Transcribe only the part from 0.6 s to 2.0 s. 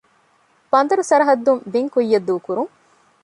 ބަނދަރު ސަރަޙައްދުން ބިން